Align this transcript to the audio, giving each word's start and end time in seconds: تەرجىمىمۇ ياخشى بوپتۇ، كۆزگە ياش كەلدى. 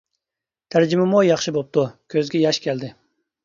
تەرجىمىمۇ 0.75 1.21
ياخشى 1.29 1.55
بوپتۇ، 1.59 1.87
كۆزگە 2.17 2.45
ياش 2.49 2.65
كەلدى. 2.69 2.95